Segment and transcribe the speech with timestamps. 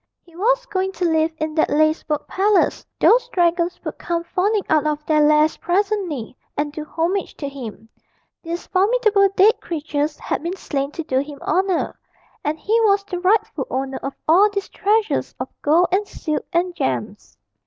[0.23, 4.87] He was going to live in that lacework palace; those dragons would come fawning out
[4.87, 7.87] of their lairs presently, and do homage to him;
[8.41, 11.99] these formidable dead creatures had been slain to do him honour;
[12.43, 16.73] and he was the rightful owner of all these treasures of gold, and silk, and
[16.73, 17.37] gems.